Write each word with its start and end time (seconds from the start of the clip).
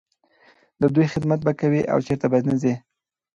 د 0.81 0.83
دوی 0.95 1.05
خدمت 1.13 1.39
به 1.45 1.51
کوې 1.61 1.81
او 1.91 1.97
چرته 2.05 2.27
به 2.31 2.39
نه 2.47 2.55
ځې. 2.61 2.73